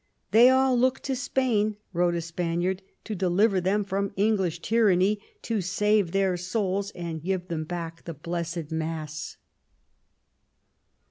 [0.31, 5.61] "They all look to Spain," wrote a Spaniard," to deliver them from English tyranny, to
[5.61, 9.37] save their souls, and give them back the blessed Mass."